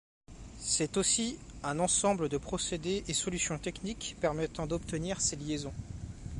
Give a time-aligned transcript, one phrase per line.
[0.57, 5.75] C’est aussi un ensemble de procédés et solutions techniques permettant d’obtenir ces liaisons.